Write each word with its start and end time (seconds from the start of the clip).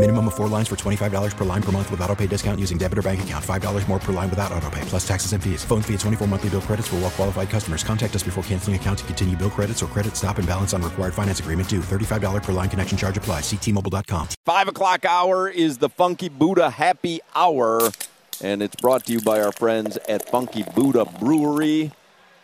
Minimum 0.00 0.28
of 0.28 0.34
four 0.34 0.48
lines 0.48 0.66
for 0.66 0.76
$25 0.76 1.36
per 1.36 1.44
line 1.44 1.60
per 1.62 1.72
month 1.72 1.90
with 1.90 2.00
auto 2.00 2.16
pay 2.16 2.26
discount 2.26 2.58
using 2.58 2.78
debit 2.78 2.96
or 2.96 3.02
bank 3.02 3.22
account. 3.22 3.44
$5 3.44 3.86
more 3.86 3.98
per 3.98 4.14
line 4.14 4.30
without 4.30 4.50
auto 4.50 4.70
pay, 4.70 4.80
plus 4.86 5.06
taxes 5.06 5.34
and 5.34 5.44
fees. 5.44 5.62
Phone 5.62 5.82
fee 5.82 5.92
at 5.92 6.00
24 6.00 6.26
monthly 6.26 6.48
bill 6.48 6.62
credits 6.62 6.88
for 6.88 6.96
well 6.96 7.10
qualified 7.10 7.50
customers. 7.50 7.84
Contact 7.84 8.16
us 8.16 8.22
before 8.22 8.42
canceling 8.44 8.76
account 8.76 9.00
to 9.00 9.04
continue 9.04 9.36
bill 9.36 9.50
credits 9.50 9.82
or 9.82 9.86
credit 9.88 10.16
stop 10.16 10.38
and 10.38 10.48
balance 10.48 10.72
on 10.72 10.80
required 10.80 11.12
finance 11.12 11.40
agreement 11.40 11.68
due. 11.68 11.80
$35 11.80 12.42
per 12.42 12.52
line 12.52 12.70
connection 12.70 12.96
charge 12.96 13.18
apply. 13.18 13.40
Ctmobile.com. 13.40 14.28
Five 14.46 14.68
o'clock 14.68 15.04
hour 15.04 15.50
is 15.50 15.76
the 15.76 15.90
Funky 15.90 16.30
Buddha 16.30 16.70
Happy 16.70 17.20
Hour, 17.34 17.90
and 18.40 18.62
it's 18.62 18.76
brought 18.76 19.04
to 19.04 19.12
you 19.12 19.20
by 19.20 19.42
our 19.42 19.52
friends 19.52 19.98
at 20.08 20.26
Funky 20.26 20.62
Buddha 20.74 21.04
Brewery. 21.04 21.92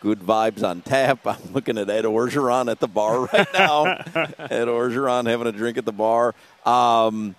Good 0.01 0.19
vibes 0.19 0.63
on 0.63 0.81
tap. 0.81 1.21
I'm 1.25 1.53
looking 1.53 1.79
at 1.79 1.89
Ed 1.89 2.05
Orgeron 2.05 2.69
at 2.69 2.79
the 2.79 2.87
bar 2.87 3.21
right 3.33 3.47
now. 3.51 3.85
Ed 4.37 4.67
Orgeron 4.67 5.25
having 5.25 5.47
a 5.47 5.51
drink 5.51 5.79
at 5.79 5.85
the 5.85 5.91
bar. 5.91 6.35
Um, 6.63 7.35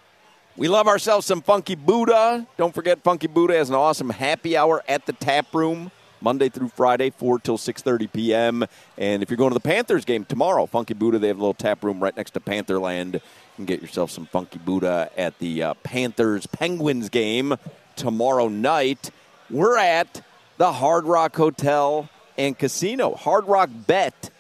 we 0.59 0.67
love 0.67 0.89
ourselves 0.89 1.25
some 1.25 1.41
Funky 1.41 1.77
Buddha. 1.77 2.45
Don't 2.57 2.75
forget, 2.75 3.01
Funky 3.05 3.29
Buddha 3.29 3.55
has 3.55 3.69
an 3.69 3.77
awesome 3.77 4.11
happy 4.11 4.57
hour 4.57 4.83
at 4.89 5.07
the 5.07 5.13
tap 5.13 5.55
room. 5.55 5.93
Monday 6.21 6.49
through 6.49 6.69
Friday, 6.71 7.11
4 7.11 7.39
till 7.39 7.57
6.30 7.57 8.13
p.m. 8.13 8.65
And 8.97 9.23
if 9.23 9.31
you're 9.31 9.37
going 9.37 9.51
to 9.51 9.55
the 9.55 9.61
Panthers 9.61 10.05
game 10.05 10.25
tomorrow, 10.25 10.67
Funky 10.67 10.95
Buddha, 10.95 11.21
they 11.21 11.29
have 11.29 11.37
a 11.37 11.41
little 11.41 11.55
tap 11.55 11.85
room 11.85 12.03
right 12.03 12.17
next 12.17 12.33
to 12.33 12.41
Pantherland. 12.41 13.15
You 13.15 13.21
can 13.55 13.67
get 13.67 13.81
yourself 13.81 14.11
some 14.11 14.27
Funky 14.27 14.59
Buddha 14.59 15.13
at 15.17 15.39
the 15.39 15.63
uh, 15.63 15.75
Panthers-Penguins 15.85 17.09
game 17.09 17.55
tomorrow 17.95 18.49
night. 18.49 19.13
We're 19.49 19.79
at 19.79 20.23
the 20.57 20.73
Hard 20.73 21.05
Rock 21.05 21.37
Hotel 21.37 22.09
and 22.37 22.59
Casino. 22.59 23.15
Hard 23.15 23.47
Rock 23.47 23.71
Bet 23.87 24.31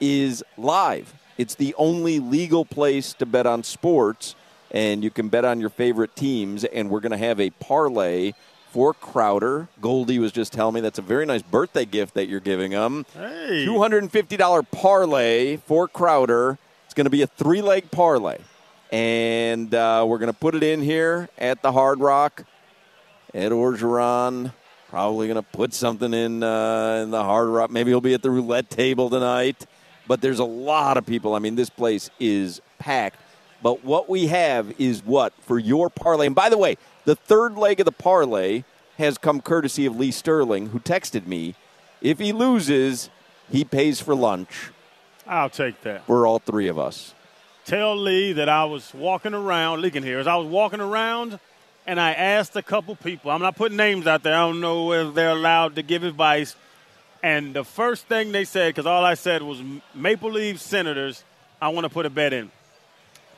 is 0.00 0.42
live. 0.58 1.14
It's 1.38 1.54
the 1.54 1.76
only 1.78 2.18
legal 2.18 2.64
place 2.64 3.14
to 3.14 3.24
bet 3.24 3.46
on 3.46 3.62
sports, 3.62 4.34
and 4.70 5.02
you 5.02 5.10
can 5.10 5.28
bet 5.28 5.44
on 5.44 5.60
your 5.60 5.70
favorite 5.70 6.14
teams. 6.16 6.64
And 6.64 6.90
we're 6.90 7.00
going 7.00 7.12
to 7.12 7.18
have 7.18 7.40
a 7.40 7.50
parlay 7.50 8.32
for 8.70 8.94
Crowder. 8.94 9.68
Goldie 9.80 10.18
was 10.18 10.32
just 10.32 10.52
telling 10.52 10.74
me 10.74 10.80
that's 10.80 10.98
a 10.98 11.02
very 11.02 11.26
nice 11.26 11.42
birthday 11.42 11.84
gift 11.84 12.14
that 12.14 12.28
you're 12.28 12.40
giving 12.40 12.70
him. 12.70 13.04
Hey. 13.14 13.66
$250 13.66 14.70
parlay 14.70 15.56
for 15.56 15.88
Crowder. 15.88 16.58
It's 16.84 16.94
going 16.94 17.06
to 17.06 17.10
be 17.10 17.22
a 17.22 17.26
three 17.26 17.62
leg 17.62 17.90
parlay. 17.90 18.38
And 18.92 19.72
uh, 19.74 20.04
we're 20.08 20.18
going 20.18 20.32
to 20.32 20.38
put 20.38 20.54
it 20.54 20.62
in 20.62 20.82
here 20.82 21.28
at 21.38 21.62
the 21.62 21.72
Hard 21.72 22.00
Rock. 22.00 22.44
Ed 23.32 23.52
Orgeron 23.52 24.52
probably 24.88 25.28
going 25.28 25.36
to 25.36 25.42
put 25.56 25.72
something 25.72 26.12
in, 26.12 26.42
uh, 26.42 27.00
in 27.04 27.12
the 27.12 27.22
Hard 27.22 27.48
Rock. 27.48 27.70
Maybe 27.70 27.92
he'll 27.92 28.00
be 28.00 28.14
at 28.14 28.22
the 28.22 28.30
roulette 28.30 28.68
table 28.70 29.08
tonight. 29.08 29.66
But 30.08 30.20
there's 30.20 30.40
a 30.40 30.44
lot 30.44 30.96
of 30.96 31.06
people. 31.06 31.34
I 31.34 31.38
mean, 31.38 31.54
this 31.54 31.70
place 31.70 32.10
is 32.18 32.60
packed. 32.80 33.20
But 33.62 33.84
what 33.84 34.08
we 34.08 34.28
have 34.28 34.72
is 34.78 35.04
what? 35.04 35.32
For 35.42 35.58
your 35.58 35.90
parlay. 35.90 36.26
And 36.26 36.34
by 36.34 36.48
the 36.48 36.58
way, 36.58 36.76
the 37.04 37.16
third 37.16 37.56
leg 37.56 37.80
of 37.80 37.84
the 37.86 37.92
parlay 37.92 38.64
has 38.98 39.18
come 39.18 39.40
courtesy 39.40 39.86
of 39.86 39.96
Lee 39.96 40.10
Sterling, 40.10 40.68
who 40.68 40.78
texted 40.80 41.26
me. 41.26 41.54
If 42.00 42.18
he 42.18 42.32
loses, 42.32 43.10
he 43.50 43.64
pays 43.64 44.00
for 44.00 44.14
lunch 44.14 44.70
I'll 45.26 45.50
take 45.50 45.80
that. 45.82 46.06
for 46.06 46.26
all 46.26 46.38
three 46.38 46.68
of 46.68 46.78
us. 46.78 47.14
Tell 47.64 47.96
Lee 47.96 48.32
that 48.34 48.48
I 48.48 48.64
was 48.64 48.92
walking 48.94 49.34
around, 49.34 49.80
Lee 49.80 49.90
can 49.90 50.02
hear, 50.02 50.18
as 50.18 50.26
I 50.26 50.36
was 50.36 50.46
walking 50.46 50.80
around 50.80 51.38
and 51.86 52.00
I 52.00 52.12
asked 52.12 52.56
a 52.56 52.62
couple 52.62 52.96
people, 52.96 53.30
I'm 53.30 53.40
not 53.40 53.56
putting 53.56 53.76
names 53.76 54.06
out 54.06 54.22
there, 54.22 54.34
I 54.34 54.40
don't 54.40 54.60
know 54.60 54.92
if 54.92 55.14
they're 55.14 55.30
allowed 55.30 55.76
to 55.76 55.82
give 55.82 56.02
advice. 56.02 56.56
And 57.22 57.54
the 57.54 57.64
first 57.64 58.06
thing 58.06 58.32
they 58.32 58.44
said, 58.44 58.74
because 58.74 58.86
all 58.86 59.04
I 59.04 59.14
said 59.14 59.42
was 59.42 59.62
Maple 59.94 60.32
Leaf 60.32 60.60
Senators, 60.60 61.22
I 61.60 61.68
want 61.68 61.84
to 61.84 61.90
put 61.90 62.06
a 62.06 62.10
bet 62.10 62.32
in. 62.32 62.50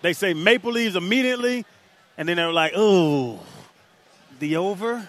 They 0.02 0.12
say 0.12 0.34
Maple 0.34 0.72
Leaves 0.72 0.96
immediately, 0.96 1.64
and 2.18 2.28
then 2.28 2.36
they 2.36 2.44
were 2.44 2.52
like, 2.52 2.72
oh, 2.74 3.40
the 4.40 4.56
over? 4.56 5.08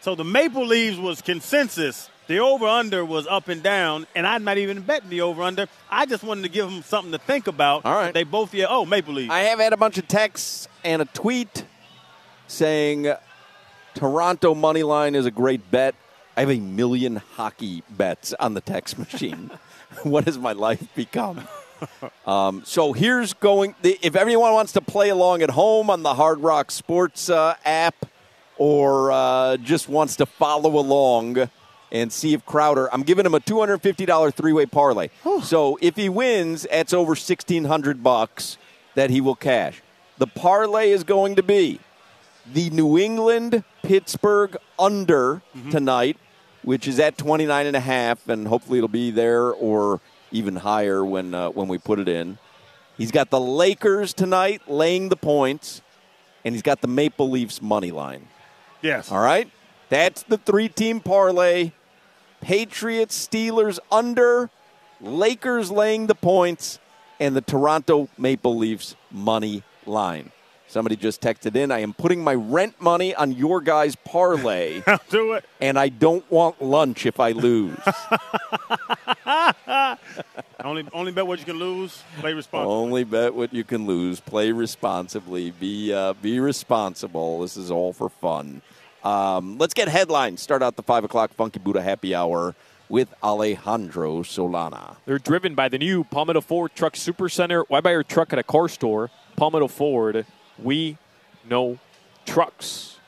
So 0.00 0.14
the 0.14 0.24
Maple 0.24 0.66
Leaves 0.66 0.98
was 0.98 1.22
consensus. 1.22 2.10
The 2.28 2.38
over 2.38 2.66
under 2.66 3.04
was 3.04 3.26
up 3.26 3.48
and 3.48 3.62
down, 3.62 4.06
and 4.14 4.26
I'm 4.26 4.42
not 4.42 4.56
even 4.56 4.80
betting 4.80 5.10
the 5.10 5.20
over 5.20 5.42
under. 5.42 5.66
I 5.90 6.06
just 6.06 6.24
wanted 6.24 6.42
to 6.42 6.48
give 6.48 6.70
them 6.70 6.82
something 6.82 7.12
to 7.12 7.18
think 7.18 7.46
about. 7.46 7.84
All 7.84 7.94
right. 7.94 8.14
They 8.14 8.24
both, 8.24 8.54
yeah, 8.54 8.66
oh, 8.68 8.86
Maple 8.86 9.14
Leaves. 9.14 9.30
I 9.30 9.40
have 9.40 9.58
had 9.58 9.72
a 9.72 9.76
bunch 9.76 9.98
of 9.98 10.08
texts 10.08 10.66
and 10.82 11.02
a 11.02 11.04
tweet 11.04 11.64
saying 12.46 13.12
Toronto 13.94 14.54
money 14.54 14.82
line 14.82 15.14
is 15.14 15.26
a 15.26 15.30
great 15.30 15.70
bet. 15.70 15.94
I 16.36 16.40
have 16.40 16.50
a 16.50 16.60
million 16.60 17.16
hockey 17.16 17.82
bets 17.90 18.32
on 18.40 18.54
the 18.54 18.60
text 18.62 18.98
machine. 18.98 19.50
what 20.02 20.24
has 20.24 20.38
my 20.38 20.52
life 20.52 20.86
become? 20.94 21.46
Um, 22.26 22.62
so 22.64 22.92
here's 22.92 23.32
going. 23.34 23.74
If 23.82 24.16
everyone 24.16 24.52
wants 24.52 24.72
to 24.72 24.80
play 24.80 25.08
along 25.10 25.42
at 25.42 25.50
home 25.50 25.90
on 25.90 26.02
the 26.02 26.14
Hard 26.14 26.40
Rock 26.40 26.70
Sports 26.70 27.28
uh, 27.28 27.54
app, 27.64 28.06
or 28.56 29.10
uh, 29.12 29.56
just 29.58 29.88
wants 29.88 30.16
to 30.16 30.26
follow 30.26 30.78
along 30.78 31.48
and 31.90 32.12
see 32.12 32.32
if 32.32 32.44
Crowder, 32.46 32.88
I'm 32.92 33.02
giving 33.02 33.26
him 33.26 33.34
a 33.34 33.40
$250 33.40 34.34
three-way 34.34 34.66
parlay. 34.66 35.08
so 35.42 35.78
if 35.82 35.96
he 35.96 36.08
wins, 36.08 36.66
that's 36.70 36.92
over 36.94 37.10
1600 37.10 38.02
bucks 38.02 38.56
that 38.94 39.10
he 39.10 39.20
will 39.20 39.34
cash. 39.34 39.82
The 40.18 40.26
parlay 40.26 40.90
is 40.90 41.04
going 41.04 41.34
to 41.36 41.42
be 41.42 41.80
the 42.50 42.70
New 42.70 42.96
England 42.98 43.62
Pittsburgh 43.82 44.56
under 44.78 45.42
tonight, 45.70 46.16
which 46.62 46.86
is 46.88 46.98
at 46.98 47.18
29 47.18 47.66
and 47.66 47.76
a 47.76 47.80
half, 47.80 48.26
and 48.28 48.46
hopefully 48.48 48.78
it'll 48.78 48.88
be 48.88 49.10
there 49.10 49.50
or 49.52 50.00
even 50.32 50.56
higher 50.56 51.04
when 51.04 51.34
uh, 51.34 51.50
when 51.50 51.68
we 51.68 51.78
put 51.78 51.98
it 51.98 52.08
in. 52.08 52.38
He's 52.98 53.10
got 53.10 53.30
the 53.30 53.40
Lakers 53.40 54.12
tonight 54.12 54.62
laying 54.68 55.08
the 55.08 55.16
points, 55.16 55.80
and 56.44 56.54
he's 56.54 56.62
got 56.62 56.80
the 56.80 56.88
Maple 56.88 57.30
Leafs 57.30 57.62
money 57.62 57.90
line. 57.90 58.28
yes. 58.82 59.10
All 59.10 59.20
right, 59.20 59.50
that's 59.88 60.22
the 60.24 60.38
three-team 60.38 61.00
parlay. 61.00 61.72
Patriots, 62.40 63.28
Steelers 63.28 63.78
under, 63.90 64.50
Lakers 65.00 65.70
laying 65.70 66.06
the 66.06 66.14
points, 66.14 66.80
and 67.20 67.36
the 67.36 67.40
Toronto 67.40 68.08
Maple 68.18 68.56
Leafs 68.56 68.96
money 69.10 69.62
line. 69.86 70.32
Somebody 70.72 70.96
just 70.96 71.20
texted 71.20 71.54
in. 71.54 71.70
I 71.70 71.80
am 71.80 71.92
putting 71.92 72.24
my 72.24 72.32
rent 72.32 72.80
money 72.80 73.14
on 73.14 73.32
your 73.32 73.60
guys' 73.60 73.94
parlay, 73.94 74.80
I'll 74.86 74.98
do 75.10 75.34
it. 75.34 75.44
and 75.60 75.78
I 75.78 75.90
don't 75.90 76.24
want 76.30 76.62
lunch 76.62 77.04
if 77.04 77.20
I 77.20 77.32
lose. 77.32 77.76
Only, 80.64 80.86
only 80.92 81.10
bet 81.10 81.26
what 81.26 81.40
you 81.40 81.44
can 81.44 81.58
lose. 81.58 82.02
Play 82.20 82.34
responsibly. 82.34 82.72
Only 82.72 83.04
bet 83.04 83.34
what 83.34 83.52
you 83.52 83.64
can 83.64 83.84
lose. 83.84 84.20
Play 84.20 84.52
responsibly. 84.52 85.50
Be 85.50 85.92
uh, 85.92 86.12
be 86.14 86.38
responsible. 86.38 87.40
This 87.40 87.56
is 87.56 87.70
all 87.70 87.92
for 87.92 88.08
fun. 88.08 88.62
Um, 89.02 89.58
let's 89.58 89.74
get 89.74 89.88
headlines. 89.88 90.40
Start 90.40 90.62
out 90.62 90.76
the 90.76 90.82
five 90.84 91.02
o'clock 91.02 91.34
Funky 91.34 91.58
Buddha 91.58 91.82
Happy 91.82 92.14
Hour 92.14 92.54
with 92.88 93.12
Alejandro 93.24 94.22
Solana. 94.22 94.96
They're 95.04 95.18
driven 95.18 95.56
by 95.56 95.68
the 95.68 95.78
new 95.78 96.04
Palmetto 96.04 96.40
Ford 96.40 96.70
Truck 96.76 96.94
Super 96.94 97.28
Center. 97.28 97.64
Why 97.66 97.80
buy 97.80 97.90
your 97.90 98.04
truck 98.04 98.32
at 98.32 98.38
a 98.38 98.44
car 98.44 98.68
store? 98.68 99.10
Palmetto 99.36 99.66
Ford, 99.66 100.24
we 100.58 100.98
know 101.48 101.78
trucks. 102.26 102.98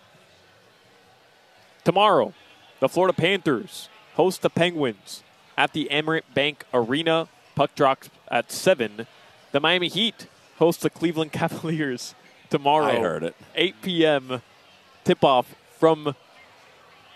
Tomorrow, 1.85 2.33
the 2.81 2.89
Florida 2.89 3.13
Panthers 3.13 3.89
host 4.15 4.43
the 4.43 4.51
Penguins 4.51 5.23
at 5.57 5.73
the 5.73 5.89
Amerant 5.91 6.23
Bank 6.35 6.65
Arena. 6.73 7.29
Puck 7.55 7.75
drops 7.75 8.11
at 8.29 8.51
7. 8.51 9.07
The 9.53 9.61
Miami 9.61 9.89
Heat 9.89 10.27
host 10.59 10.81
the 10.83 10.91
Cleveland 10.91 11.33
Cavaliers 11.33 12.15
tomorrow. 12.51 12.87
I 12.87 12.99
heard 12.99 13.23
it. 13.23 13.37
8 13.55 13.75
p.m. 13.83 14.43
tip 15.05 15.23
off 15.23 15.55
from 15.79 16.15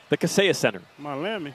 the 0.09 0.17
Kaseya 0.17 0.55
Center. 0.55 0.83
Miami. 0.99 1.55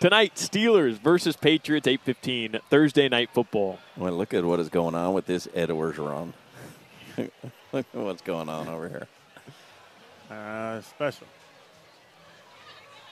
Tonight, 0.00 0.36
Steelers 0.36 0.96
versus 1.00 1.34
Patriots, 1.34 1.88
8:15 1.88 2.60
Thursday 2.70 3.08
night 3.08 3.30
football. 3.32 3.80
Well, 3.96 4.12
look 4.12 4.32
at 4.32 4.44
what 4.44 4.60
is 4.60 4.68
going 4.68 4.94
on 4.94 5.12
with 5.12 5.26
this 5.26 5.48
Ed 5.54 5.70
Orgeron. 5.70 6.34
Look 7.18 7.86
at 7.92 8.00
what's 8.00 8.22
going 8.22 8.48
on 8.48 8.68
over 8.68 8.88
here. 8.88 9.08
Uh, 10.30 10.80
special. 10.82 11.26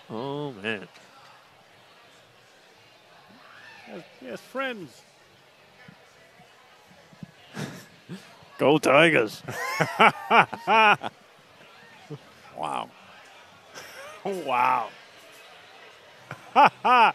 Oh 0.09 0.53
man. 0.53 0.87
Yes, 3.89 4.03
yes, 4.21 4.41
friends. 4.41 5.03
Go 8.59 8.79
Tigers. 8.79 9.43
Wow. 12.57 12.89
wow. 14.25 14.89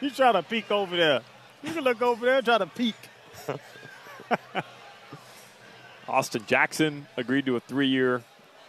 you 0.00 0.10
try 0.10 0.30
to 0.30 0.42
peek 0.48 0.70
over 0.70 0.96
there. 0.96 1.20
You 1.64 1.72
can 1.72 1.82
look 1.82 2.00
over 2.00 2.24
there 2.24 2.36
and 2.36 2.44
try 2.44 2.58
to 2.58 2.66
peek. 2.66 2.94
Austin 6.12 6.44
Jackson 6.46 7.06
agreed 7.16 7.46
to 7.46 7.56
a 7.56 7.60
three-year, 7.60 8.22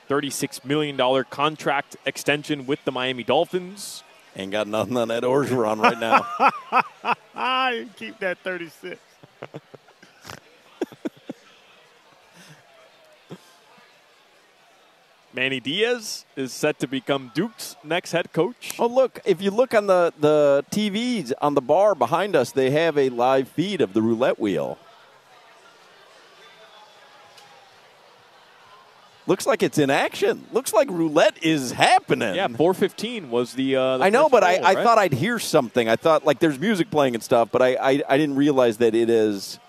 $36 0.10 0.64
million 0.64 0.98
contract 1.30 1.98
extension 2.06 2.66
with 2.66 2.80
the 2.86 2.92
Miami 2.92 3.24
Dolphins. 3.26 4.02
Ain't 4.38 4.54
got 4.54 4.66
nothing 4.66 4.96
on 4.96 5.12
Ed 5.12 5.24
Orgeron 5.24 5.82
right 5.82 6.00
now. 6.00 6.26
I 7.36 7.88
keep 7.98 8.18
that 8.20 8.38
36. 8.40 8.98
Manny 15.34 15.60
Diaz 15.60 16.24
is 16.38 16.54
set 16.54 16.80
to 16.80 16.88
become 16.88 17.32
Duke's 17.36 17.76
next 17.84 18.14
head 18.14 18.32
coach. 18.32 18.76
Oh, 18.80 18.88
look! 18.88 19.20
If 19.26 19.42
you 19.42 19.52
look 19.52 19.74
on 19.74 19.88
the 19.88 20.14
the 20.20 20.64
TVs 20.72 21.34
on 21.42 21.56
the 21.56 21.62
bar 21.62 21.96
behind 21.96 22.36
us, 22.36 22.52
they 22.52 22.70
have 22.70 22.98
a 23.00 23.10
live 23.10 23.50
feed 23.50 23.82
of 23.82 23.94
the 23.94 24.02
roulette 24.02 24.40
wheel. 24.40 24.78
Looks 29.26 29.46
like 29.48 29.64
it's 29.64 29.78
in 29.78 29.90
action. 29.90 30.46
Looks 30.52 30.74
like 30.74 30.90
roulette 30.90 31.42
is 31.44 31.72
happening. 31.72 32.36
Yeah, 32.36 32.48
415 32.48 33.30
was 33.30 33.54
the. 33.54 33.76
Uh, 33.78 33.98
the 34.00 34.04
I 34.06 34.10
know, 34.10 34.24
first 34.24 34.32
but 34.34 34.44
I, 34.44 34.56
roll, 34.58 34.66
I 34.66 34.74
right? 34.74 34.84
thought 34.84 34.98
I'd 34.98 35.14
hear 35.14 35.40
something. 35.40 35.88
I 35.88 35.96
thought 35.96 36.26
like 36.26 36.40
there's 36.40 36.60
music 36.60 36.92
playing 36.92 37.14
and 37.16 37.24
stuff, 37.24 37.50
but 37.52 37.62
I, 37.62 37.76
I, 37.76 38.04
I 38.10 38.18
didn't 38.18 38.36
realize 38.36 38.78
that 38.78 38.94
it 38.94 39.08
has 39.10 39.60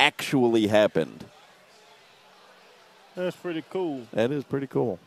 actually 0.00 0.66
happened. 0.66 1.24
That's 3.14 3.36
pretty 3.36 3.62
cool. 3.70 4.06
That 4.12 4.30
is 4.32 4.42
pretty 4.44 4.66
cool. 4.66 4.98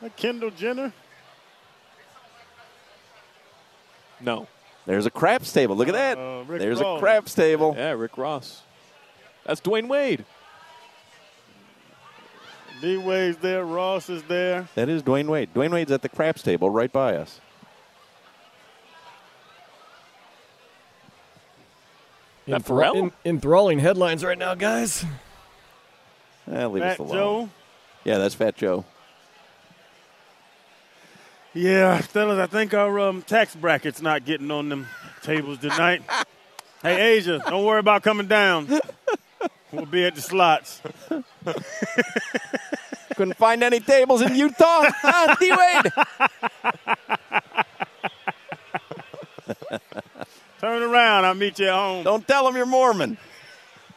That 0.00 0.16
Kendall 0.16 0.50
Jenner. 0.50 0.92
No. 4.20 4.48
There's 4.86 5.06
a 5.06 5.10
craps 5.10 5.52
table. 5.52 5.76
Look 5.76 5.88
at 5.88 5.94
that. 5.94 6.18
Uh, 6.18 6.44
Rick 6.46 6.60
There's 6.60 6.80
Ross. 6.80 6.96
a 6.96 7.00
craps 7.00 7.34
table. 7.34 7.74
Yeah, 7.76 7.90
Rick 7.90 8.16
Ross. 8.16 8.62
That's 9.44 9.60
Dwyane 9.60 9.88
Wade. 9.88 10.24
D 12.80 12.96
Wade's 12.96 13.38
there. 13.38 13.64
Ross 13.64 14.08
is 14.08 14.22
there. 14.24 14.68
That 14.74 14.88
is 14.88 15.02
Dwyane 15.02 15.28
Wade. 15.28 15.52
Dwyane 15.54 15.72
Wade's 15.72 15.92
at 15.92 16.02
the 16.02 16.08
craps 16.08 16.42
table 16.42 16.70
right 16.70 16.92
by 16.92 17.16
us. 17.16 17.40
That 22.46 22.62
Enthra- 22.62 22.96
en- 22.96 23.12
enthralling 23.24 23.80
headlines 23.80 24.24
right 24.24 24.38
now, 24.38 24.54
guys. 24.54 25.04
Eh, 26.50 26.66
leave 26.66 26.82
us 26.82 26.96
Fat 26.96 27.02
alone. 27.02 27.12
Joe. 27.12 27.50
Yeah, 28.04 28.18
that's 28.18 28.36
Fat 28.36 28.56
Joe. 28.56 28.84
Yeah, 31.54 31.98
fellas, 32.02 32.38
I 32.38 32.46
think 32.46 32.74
our 32.74 33.00
um, 33.00 33.22
tax 33.22 33.56
bracket's 33.56 34.02
not 34.02 34.24
getting 34.26 34.50
on 34.50 34.68
them 34.68 34.86
tables 35.22 35.58
tonight. 35.58 36.02
hey, 36.82 37.14
Asia, 37.16 37.42
don't 37.48 37.64
worry 37.64 37.80
about 37.80 38.02
coming 38.02 38.26
down. 38.26 38.68
We'll 39.76 39.86
be 39.86 40.04
at 40.06 40.14
the 40.14 40.20
slots. 40.22 40.80
Couldn't 43.14 43.36
find 43.36 43.62
any 43.62 43.80
tables 43.80 44.22
in 44.22 44.34
Utah. 44.34 44.84
huh, 44.90 45.36
D 45.38 45.50
Wade. 45.52 45.92
Turn 50.60 50.82
around, 50.82 51.24
I'll 51.24 51.34
meet 51.34 51.58
you 51.58 51.66
at 51.68 51.74
home. 51.74 52.04
Don't 52.04 52.26
tell 52.26 52.44
them 52.46 52.56
you're 52.56 52.66
Mormon. 52.66 53.18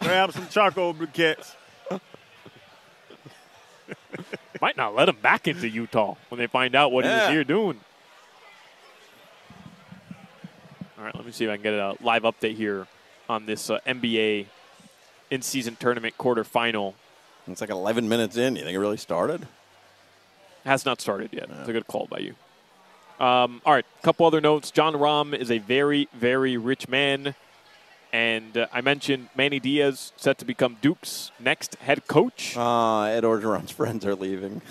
Grab 0.01 0.31
some 0.33 0.47
charcoal 0.49 0.93
briquettes. 0.93 1.55
Might 4.61 4.75
not 4.75 4.93
let 4.93 5.07
him 5.07 5.15
back 5.21 5.47
into 5.47 5.69
Utah 5.69 6.15
when 6.27 6.37
they 6.39 6.47
find 6.47 6.75
out 6.75 6.91
what 6.91 7.05
he 7.05 7.11
Yeah. 7.11 7.25
was 7.27 7.29
here 7.29 7.43
doing. 7.45 7.79
All 10.97 11.05
right, 11.05 11.15
let 11.15 11.25
me 11.25 11.31
see 11.31 11.45
if 11.45 11.49
I 11.51 11.55
can 11.55 11.63
get 11.63 11.73
a 11.73 11.95
live 12.01 12.23
update 12.23 12.55
here 12.55 12.85
on 13.29 13.45
this 13.45 13.69
uh, 13.69 13.79
NBA 13.87 14.47
in-season 15.29 15.77
tournament 15.79 16.15
quarterfinal. 16.17 16.93
It's 17.47 17.61
like 17.61 17.69
11 17.69 18.07
minutes 18.07 18.37
in. 18.37 18.55
You 18.55 18.63
think 18.63 18.75
it 18.75 18.79
really 18.79 18.97
started? 18.97 19.47
Has 20.65 20.85
not 20.85 21.01
started 21.01 21.29
yet. 21.33 21.49
It's 21.49 21.69
a 21.69 21.73
good 21.73 21.87
call 21.87 22.07
by 22.07 22.19
you. 22.19 22.35
Um, 23.19 23.61
all 23.65 23.73
right, 23.73 23.85
a 23.99 24.03
couple 24.03 24.25
other 24.25 24.39
notes. 24.39 24.71
Jon 24.71 24.93
Rahm 24.93 25.35
is 25.37 25.51
a 25.51 25.57
very, 25.57 26.07
very 26.13 26.57
rich 26.57 26.87
man. 26.87 27.35
And 28.11 28.57
uh, 28.57 28.67
I 28.73 28.81
mentioned 28.81 29.29
Manny 29.35 29.59
Diaz 29.59 30.13
set 30.17 30.37
to 30.39 30.45
become 30.45 30.77
Duke's 30.81 31.31
next 31.39 31.75
head 31.75 32.07
coach. 32.07 32.55
Ah, 32.57 33.05
Ed 33.05 33.23
Orgeron's 33.23 33.71
friends 33.79 34.05
are 34.05 34.15
leaving. 34.15 34.61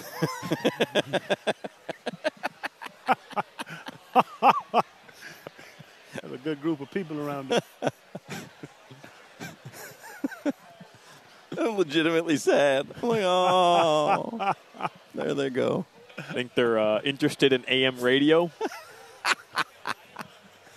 Have 6.23 6.33
a 6.33 6.39
good 6.39 6.61
group 6.61 6.81
of 6.81 6.91
people 6.91 7.21
around 7.21 7.53
us. 7.53 7.63
I'm 11.59 11.77
legitimately 11.79 12.37
sad. 12.37 12.87
I'm 13.03 13.09
like, 13.09 13.23
oh, 13.25 14.53
there 15.15 15.35
they 15.35 15.51
go. 15.51 15.85
I 16.19 16.23
think 16.23 16.55
they're 16.55 16.79
uh, 16.79 17.01
interested 17.03 17.53
in 17.53 17.65
AM 17.69 17.99
radio. 18.01 18.51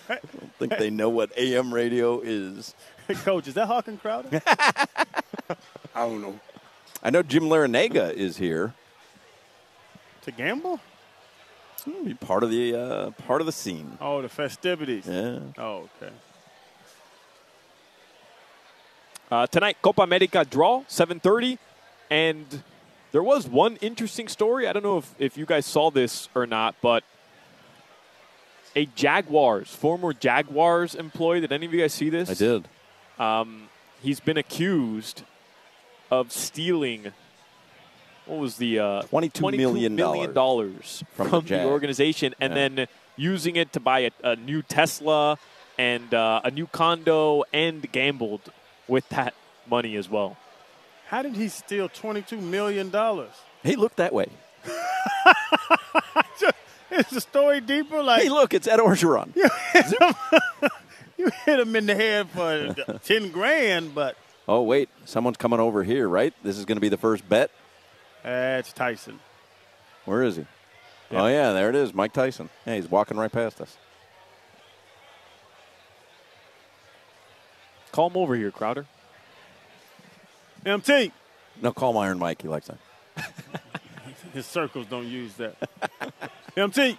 I 0.08 0.18
don't 0.36 0.52
think 0.58 0.76
they 0.78 0.90
know 0.90 1.08
what 1.08 1.36
AM 1.38 1.72
radio 1.72 2.20
is. 2.20 2.74
Coach, 3.24 3.48
is 3.48 3.54
that 3.54 3.66
Hawking 3.66 3.98
Crowder? 3.98 4.42
I 4.48 5.56
don't 5.94 6.20
know. 6.20 6.38
I 7.02 7.10
know 7.10 7.22
Jim 7.22 7.44
Larrañaga 7.44 8.12
is 8.12 8.36
here. 8.36 8.74
to 10.22 10.30
gamble? 10.30 10.80
Hmm, 11.84 12.04
Be 12.04 12.14
part 12.14 12.42
of 12.44 12.50
the 12.50 12.74
uh, 12.76 13.10
part 13.26 13.40
of 13.40 13.46
the 13.46 13.52
scene. 13.52 13.98
Oh, 14.00 14.22
the 14.22 14.28
festivities. 14.28 15.06
Yeah. 15.06 15.40
Oh, 15.58 15.88
okay. 16.00 16.12
Uh, 19.32 19.46
tonight, 19.46 19.78
Copa 19.80 20.02
America 20.02 20.44
draw, 20.44 20.82
7.30. 20.90 21.56
And 22.10 22.62
there 23.12 23.22
was 23.22 23.48
one 23.48 23.76
interesting 23.76 24.28
story. 24.28 24.68
I 24.68 24.74
don't 24.74 24.82
know 24.82 24.98
if, 24.98 25.14
if 25.18 25.38
you 25.38 25.46
guys 25.46 25.64
saw 25.64 25.90
this 25.90 26.28
or 26.34 26.46
not, 26.46 26.74
but 26.82 27.02
a 28.76 28.84
Jaguars, 28.84 29.74
former 29.74 30.12
Jaguars 30.12 30.94
employee, 30.94 31.40
did 31.40 31.50
any 31.50 31.64
of 31.64 31.72
you 31.72 31.80
guys 31.80 31.94
see 31.94 32.10
this? 32.10 32.28
I 32.28 32.34
did. 32.34 32.68
Um, 33.18 33.70
he's 34.02 34.20
been 34.20 34.36
accused 34.36 35.22
of 36.10 36.30
stealing, 36.30 37.06
what 38.26 38.38
was 38.38 38.58
the 38.58 38.80
uh, 38.80 39.02
$22 39.04 39.56
million 39.56 39.94
million 39.94 40.34
dollars 40.34 41.02
from 41.14 41.30
from, 41.30 41.44
the 41.46 41.54
the, 41.56 41.64
organization 41.64 42.34
and 42.38 42.52
Yeah. 42.52 42.68
then 42.68 42.86
using 43.16 43.56
it 43.56 43.72
to 43.72 43.80
buy 43.80 44.00
a, 44.00 44.10
a 44.22 44.36
new 44.36 44.60
Tesla 44.60 45.38
and 45.78 46.12
uh, 46.12 46.42
a 46.44 46.50
new 46.50 46.66
condo 46.66 47.44
and 47.50 47.90
gambled 47.92 48.52
with 48.92 49.08
that 49.08 49.32
money 49.68 49.96
as 49.96 50.08
well. 50.10 50.36
How 51.08 51.22
did 51.22 51.34
he 51.34 51.48
steal 51.48 51.88
$22 51.88 52.38
million? 52.40 52.92
He 53.62 53.74
looked 53.74 53.96
that 53.96 54.12
way. 54.12 54.26
Is 56.90 57.06
the 57.06 57.22
story 57.22 57.62
deeper? 57.62 58.02
Like 58.02 58.22
Hey, 58.22 58.28
look, 58.28 58.52
it's 58.52 58.68
Ed 58.68 58.78
Orgeron. 58.78 59.34
you 61.16 61.30
hit 61.46 61.58
him 61.58 61.74
in 61.74 61.86
the 61.86 61.94
head 61.94 62.28
for 62.28 62.74
10 63.04 63.30
grand, 63.30 63.94
but 63.94 64.14
Oh, 64.46 64.60
wait. 64.62 64.90
Someone's 65.06 65.38
coming 65.38 65.58
over 65.60 65.84
here, 65.84 66.06
right? 66.06 66.34
This 66.42 66.58
is 66.58 66.66
going 66.66 66.76
to 66.76 66.80
be 66.82 66.90
the 66.90 66.98
first 66.98 67.26
bet. 67.26 67.50
that's 68.22 68.72
Tyson. 68.74 69.20
Where 70.04 70.22
is 70.22 70.36
he? 70.36 70.44
Oh, 71.12 71.28
yeah, 71.28 71.52
there 71.52 71.70
it 71.70 71.76
is. 71.76 71.94
Mike 71.94 72.12
Tyson. 72.12 72.50
Yeah, 72.66 72.74
he's 72.74 72.90
walking 72.90 73.16
right 73.16 73.32
past 73.32 73.60
us. 73.62 73.76
Call 77.92 78.08
him 78.08 78.16
over 78.16 78.34
here, 78.34 78.50
Crowder. 78.50 78.86
MT. 80.64 81.12
No, 81.60 81.72
call 81.72 81.90
him 81.92 81.98
Iron 81.98 82.18
Mike. 82.18 82.40
He 82.42 82.48
likes 82.48 82.68
that. 82.68 82.78
His 84.32 84.46
circles 84.46 84.86
don't 84.86 85.06
use 85.06 85.34
that. 85.34 85.56
MT. 86.56 86.98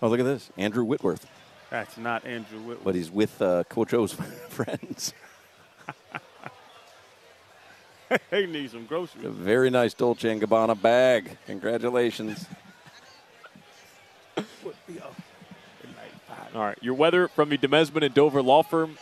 Oh, 0.00 0.08
look 0.08 0.20
at 0.20 0.24
this. 0.24 0.50
Andrew 0.56 0.84
Whitworth. 0.84 1.26
That's 1.70 1.96
not 1.98 2.24
Andrew 2.24 2.60
Whitworth. 2.60 2.84
But 2.84 2.94
he's 2.94 3.10
with 3.10 3.42
uh, 3.42 3.64
Coach 3.64 3.92
O's 3.92 4.12
friends. 4.48 5.12
he 8.30 8.46
needs 8.46 8.72
some 8.72 8.86
groceries. 8.86 9.24
A 9.24 9.30
very 9.30 9.68
nice 9.70 9.94
Dolce 9.94 10.38
& 10.38 10.40
Gabbana 10.40 10.80
bag. 10.80 11.38
Congratulations. 11.46 12.46
All 16.56 16.62
right, 16.62 16.78
your 16.80 16.94
weather 16.94 17.28
from 17.28 17.50
the 17.50 17.58
Demesman 17.58 18.02
and 18.02 18.14
Dover 18.14 18.40
Law 18.40 18.62
Firm. 18.62 18.96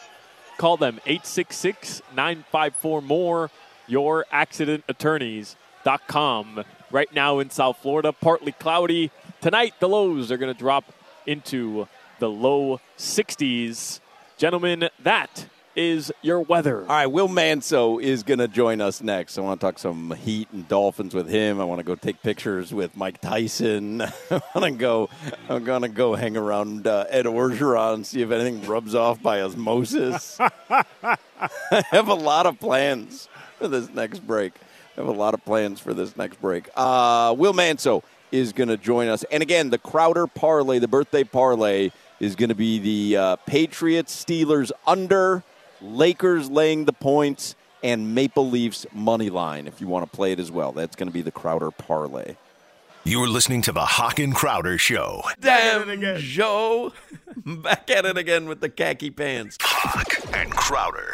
Call 0.59 0.77
them 0.77 0.99
866 1.07 2.03
954 2.17 3.01
more. 3.01 3.49
Your 3.87 4.27
accident 4.33 4.83
attorneys.com. 4.89 6.65
Right 6.91 7.15
now 7.15 7.39
in 7.39 7.51
South 7.51 7.77
Florida, 7.77 8.13
partly 8.13 8.51
cloudy. 8.51 9.13
Tonight, 9.41 9.75
the 9.79 9.89
lows 9.89 10.33
are 10.33 10.37
going 10.37 10.53
to 10.53 10.59
drop 10.59 10.93
into 11.27 11.87
the 12.19 12.29
low 12.29 12.81
60s. 12.99 14.01
Gentlemen, 14.37 14.89
that 15.05 15.47
is 15.77 16.13
your 16.23 16.41
weather. 16.41 16.81
All 16.81 16.87
right, 16.87 17.07
Will 17.07 17.29
Manso 17.29 17.99
is 17.99 18.23
going 18.23 18.39
to 18.39 18.49
join 18.49 18.81
us 18.81 19.03
next. 19.03 19.39
I 19.39 19.41
want 19.41 19.61
to 19.61 19.67
talk 19.67 19.79
some 19.79 20.13
Heat 20.13 20.49
and 20.53 20.69
Dolphins 20.69 21.15
with 21.15 21.29
him. 21.29 21.61
I 21.61 21.65
want 21.65 21.81
to 21.81 21.85
go 21.85 21.95
take 21.95 22.23
pictures 22.23 22.73
with 22.73 22.97
Mike 22.97 23.21
Tyson. 23.21 24.03
I 24.31 24.41
want 24.55 24.65
to 24.65 24.71
go. 24.71 25.09
I'm 25.49 25.65
going 25.65 25.83
to 25.83 25.89
go 25.89 26.15
hang 26.15 26.37
around 26.37 26.87
uh, 26.87 27.07
Ed 27.09 27.27
Orgeron, 27.27 28.05
see 28.05 28.23
if 28.23 28.31
anything 28.31 28.67
rubs 28.67 28.95
off 28.95 29.23
by 29.23 29.43
osmosis. 29.43 30.39
I 30.71 31.83
have 31.91 32.09
a 32.09 32.15
lot 32.15 32.47
of 32.47 32.59
plans 32.59 33.29
for 33.59 33.69
this 33.69 33.91
next 33.91 34.27
break. 34.27 34.53
I 34.97 35.01
have 35.01 35.09
a 35.09 35.13
lot 35.13 35.35
of 35.35 35.45
plans 35.45 35.81
for 35.81 35.93
this 35.93 36.17
next 36.17 36.41
break. 36.41 36.69
Uh, 36.77 37.35
Will 37.37 37.53
Manso 37.53 38.03
is 38.31 38.53
going 38.53 38.69
to 38.69 38.77
join 38.77 39.09
us, 39.09 39.25
and 39.31 39.43
again, 39.43 39.71
the 39.71 39.79
Crowder 39.79 40.27
parlay, 40.27 40.79
the 40.79 40.89
birthday 40.89 41.25
parlay, 41.25 41.91
is 42.21 42.37
going 42.37 42.49
to 42.49 42.55
be 42.55 42.79
the 42.79 43.17
uh, 43.17 43.37
Patriots 43.37 44.25
Steelers 44.25 44.71
under. 44.87 45.43
Lakers 45.85 46.51
laying 46.51 46.87
the 46.87 46.93
points, 46.93 47.55
and 47.83 48.15
Maple 48.15 48.49
Leafs 48.49 48.87
money 48.93 49.29
line 49.31 49.67
if 49.67 49.81
you 49.81 49.87
want 49.87 50.11
to 50.11 50.17
play 50.17 50.33
it 50.33 50.41
as 50.41 50.51
well. 50.51 50.73
That's 50.73 50.97
going 50.97 51.09
to 51.09 51.13
be 51.13 51.23
the 51.23 51.31
Crowder 51.31 51.71
parlay. 51.71 52.37
You're 53.05 53.29
listening 53.29 53.61
to 53.63 53.73
the 53.73 53.85
Hawk 53.85 54.19
and 54.19 54.35
Crowder 54.35 54.79
Show. 54.79 55.23
Damn, 55.39 56.01
Joe. 56.17 56.95
Back 57.37 57.91
at 57.91 58.07
it 58.07 58.17
again 58.17 58.49
with 58.49 58.63
the 58.63 58.71
khaki 58.71 59.11
pants. 59.11 59.59
Hawk 59.61 60.35
and 60.35 60.51
Crowder. 60.51 61.13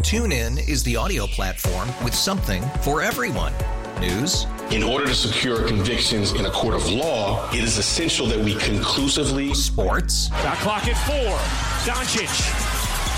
TuneIn 0.00 0.68
is 0.68 0.82
the 0.82 0.96
audio 0.96 1.28
platform 1.28 1.88
with 2.02 2.14
something 2.14 2.62
for 2.82 3.00
everyone. 3.00 3.52
News. 4.00 4.46
In 4.70 4.82
order 4.82 5.06
to 5.06 5.14
secure 5.14 5.66
convictions 5.68 6.32
in 6.32 6.46
a 6.46 6.50
court 6.50 6.74
of 6.74 6.90
law, 6.90 7.48
it 7.52 7.60
is 7.60 7.78
essential 7.78 8.26
that 8.26 8.38
we 8.38 8.56
conclusively. 8.56 9.54
Sports. 9.54 10.28
Shot 10.28 10.56
clock 10.58 10.86
at 10.88 10.96
four. 11.06 11.36
Doncic. 11.94 12.77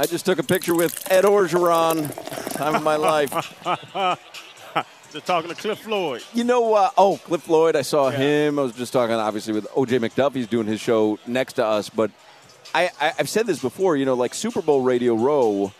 I 0.00 0.06
just 0.06 0.24
took 0.24 0.38
a 0.38 0.42
picture 0.42 0.74
with 0.74 1.12
Ed 1.12 1.24
Orgeron. 1.24 2.10
Time 2.54 2.74
of 2.74 2.82
my 2.82 2.96
life. 2.96 3.30
Just 5.12 5.26
talking 5.26 5.50
to 5.50 5.54
Cliff 5.54 5.80
Floyd. 5.80 6.22
You 6.32 6.44
know, 6.44 6.72
uh, 6.72 6.88
oh, 6.96 7.18
Cliff 7.18 7.42
Floyd, 7.42 7.76
I 7.76 7.82
saw 7.82 8.08
him. 8.08 8.58
I 8.58 8.62
was 8.62 8.72
just 8.74 8.94
talking, 8.94 9.16
obviously, 9.16 9.52
with 9.52 9.66
OJ 9.70 9.98
McDuffie. 9.98 10.36
He's 10.36 10.46
doing 10.46 10.66
his 10.66 10.80
show 10.80 11.18
next 11.26 11.54
to 11.54 11.66
us. 11.66 11.90
But 11.90 12.12
I, 12.74 12.90
I, 12.98 13.12
I've 13.18 13.28
said 13.28 13.46
this 13.46 13.60
before, 13.60 13.96
you 13.96 14.06
know, 14.06 14.14
like 14.14 14.32
Super 14.32 14.62
Bowl 14.62 14.80
Radio 14.80 15.16
Row 15.16 15.72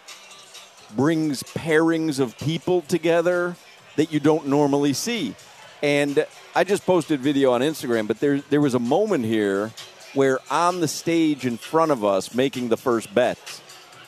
brings 0.96 1.42
pairings 1.42 2.18
of 2.18 2.36
people 2.36 2.82
together 2.82 3.56
that 3.96 4.12
you 4.12 4.20
don't 4.20 4.48
normally 4.48 4.92
see. 4.92 5.34
And 5.82 6.26
I 6.54 6.64
just 6.64 6.84
posted 6.84 7.20
video 7.20 7.52
on 7.52 7.62
Instagram, 7.62 8.06
but 8.06 8.20
there, 8.20 8.40
there 8.50 8.60
was 8.60 8.74
a 8.74 8.80
moment 8.80 9.24
here 9.24 9.70
where 10.12 10.40
on 10.50 10.80
the 10.80 10.88
stage 10.88 11.46
in 11.46 11.56
front 11.56 11.90
of 11.90 12.04
us 12.04 12.34
making 12.34 12.68
the 12.68 12.76
first 12.76 13.14
bets 13.14 13.62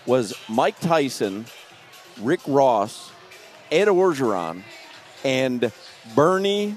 was 0.06 0.35
Mike 0.49 0.78
Tyson, 0.80 1.47
Rick 2.21 2.40
Ross, 2.47 3.12
Ed 3.71 3.88
Orgeron, 3.88 4.62
and 5.25 5.73
Burnie, 6.14 6.76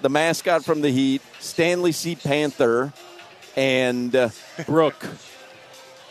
the 0.00 0.08
mascot 0.08 0.64
from 0.64 0.80
the 0.80 0.90
Heat, 0.90 1.22
Stanley 1.38 1.92
C. 1.92 2.16
Panther, 2.16 2.92
and 3.56 4.14
uh, 4.14 4.30
Brooke. 4.66 5.06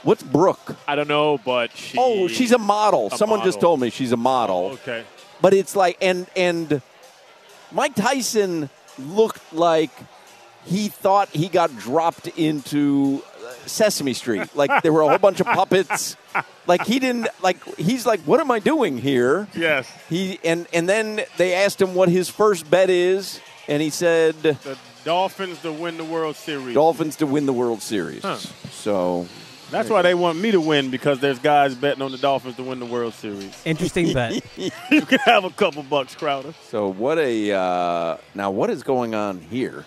What's 0.03 0.24
Brooke? 0.24 0.77
I 0.88 0.96
don't 0.96 1.08
know, 1.08 1.38
but 1.38 1.75
she. 1.75 1.98
Oh, 2.00 2.27
she's 2.27 2.51
a 2.51 2.58
model. 2.58 3.10
a 3.12 3.18
Someone 3.18 3.44
just 3.44 3.60
told 3.60 3.80
me 3.80 3.89
she's 3.89 4.12
a 4.12 4.18
model. 4.18 4.72
Okay. 4.74 5.03
But 5.41 5.53
it's 5.53 5.75
like 5.75 5.98
and 6.01 6.27
and 6.36 6.82
Mike 7.72 7.96
Tyson 7.96 8.70
looked 8.98 9.53
like 9.53 9.91
he 10.65 10.88
thought 10.88 11.30
he 11.30 11.48
got 11.48 11.75
dropped 11.77 12.27
into 12.30 13.24
Sesame 13.68 14.13
Street. 14.13 14.56
Like 14.56 14.84
there 14.84 14.94
were 14.94 15.01
a 15.01 15.10
whole 15.10 15.18
bunch 15.18 15.39
of 15.39 15.46
puppets. 15.48 16.15
Like 16.68 16.86
he 16.86 17.00
didn't 17.00 17.27
like 17.41 17.63
he's 17.75 18.06
like 18.06 18.20
what 18.22 18.39
am 18.39 18.51
I 18.51 18.60
doing 18.60 18.98
here? 18.98 19.48
Yes. 19.56 19.91
He 20.10 20.39
and 20.44 20.68
and 20.74 20.88
then 20.88 21.22
they 21.38 21.53
asked 21.53 21.82
him 21.82 21.94
what 21.96 22.10
his 22.10 22.30
first 22.30 22.70
bet 22.70 22.89
is 22.89 23.39
and 23.68 23.82
he 23.82 23.89
said 23.89 24.36
The 24.44 24.77
Dolphins 25.03 25.60
to 25.62 25.72
win 25.72 25.98
the 25.98 26.03
World 26.03 26.36
Series. 26.36 26.74
Dolphins 26.75 27.15
to 27.18 27.25
win 27.25 27.46
the 27.46 27.53
World 27.53 27.82
Series. 27.82 28.22
Huh. 28.24 28.38
So 28.38 29.27
That's 29.72 29.89
why 29.89 30.01
they 30.01 30.13
want 30.13 30.38
me 30.39 30.51
to 30.51 30.62
win 30.62 30.91
because 30.91 31.20
there's 31.20 31.39
guys 31.39 31.74
betting 31.75 32.01
on 32.03 32.12
the 32.12 32.18
Dolphins 32.18 32.56
to 32.58 32.63
win 32.63 32.80
the 32.80 32.86
World 32.86 33.13
Series. 33.13 33.60
Interesting 33.65 34.13
bet. 34.13 34.44
you 34.58 35.01
can 35.06 35.20
have 35.20 35.44
a 35.44 35.50
couple 35.50 35.82
bucks, 35.84 36.13
Crowder. 36.15 36.53
so 36.70 36.89
what 36.91 37.18
a 37.18 37.51
uh, 37.51 38.18
now 38.36 38.51
what 38.51 38.70
is 38.70 38.84
going 38.84 39.15
on 39.15 39.39
here? 39.39 39.86